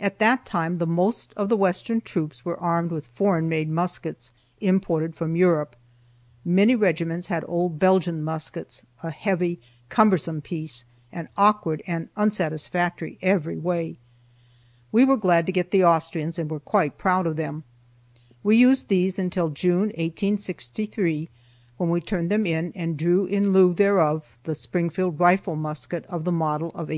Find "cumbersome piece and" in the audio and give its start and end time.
9.90-11.28